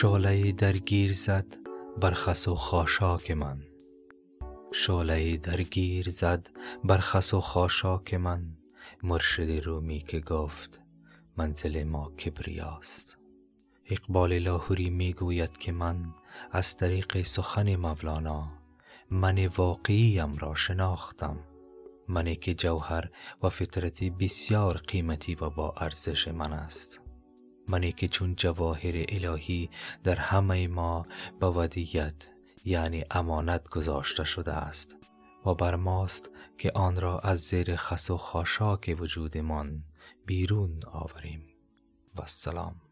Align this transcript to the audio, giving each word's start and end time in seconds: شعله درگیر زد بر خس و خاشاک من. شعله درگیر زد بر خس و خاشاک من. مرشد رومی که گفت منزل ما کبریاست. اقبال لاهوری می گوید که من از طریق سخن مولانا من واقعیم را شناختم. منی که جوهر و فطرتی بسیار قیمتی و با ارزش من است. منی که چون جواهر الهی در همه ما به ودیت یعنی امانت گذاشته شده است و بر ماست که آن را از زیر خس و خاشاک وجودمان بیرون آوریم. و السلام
شعله 0.00 0.52
درگیر 0.52 1.12
زد 1.12 1.46
بر 2.00 2.10
خس 2.10 2.48
و 2.48 2.54
خاشاک 2.54 3.30
من. 3.30 3.62
شعله 4.72 5.36
درگیر 5.36 6.08
زد 6.08 6.48
بر 6.84 6.98
خس 6.98 7.34
و 7.34 7.40
خاشاک 7.40 8.14
من. 8.14 8.56
مرشد 9.02 9.50
رومی 9.64 10.00
که 10.00 10.20
گفت 10.20 10.80
منزل 11.36 11.84
ما 11.84 12.10
کبریاست. 12.10 13.18
اقبال 13.86 14.38
لاهوری 14.38 14.90
می 14.90 15.12
گوید 15.12 15.56
که 15.56 15.72
من 15.72 16.14
از 16.52 16.76
طریق 16.76 17.22
سخن 17.22 17.76
مولانا 17.76 18.48
من 19.10 19.46
واقعیم 19.46 20.36
را 20.36 20.54
شناختم. 20.54 21.38
منی 22.08 22.36
که 22.36 22.54
جوهر 22.54 23.10
و 23.42 23.48
فطرتی 23.48 24.10
بسیار 24.10 24.76
قیمتی 24.76 25.34
و 25.34 25.50
با 25.50 25.74
ارزش 25.76 26.28
من 26.28 26.52
است. 26.52 27.00
منی 27.68 27.92
که 27.92 28.08
چون 28.08 28.34
جواهر 28.34 29.04
الهی 29.08 29.70
در 30.04 30.14
همه 30.14 30.68
ما 30.68 31.06
به 31.40 31.46
ودیت 31.46 32.28
یعنی 32.64 33.04
امانت 33.10 33.68
گذاشته 33.68 34.24
شده 34.24 34.52
است 34.52 34.96
و 35.46 35.54
بر 35.54 35.74
ماست 35.74 36.30
که 36.58 36.72
آن 36.74 37.00
را 37.00 37.18
از 37.18 37.40
زیر 37.40 37.76
خس 37.76 38.10
و 38.10 38.16
خاشاک 38.16 38.96
وجودمان 39.00 39.84
بیرون 40.26 40.80
آوریم. 40.92 41.46
و 42.16 42.20
السلام 42.20 42.85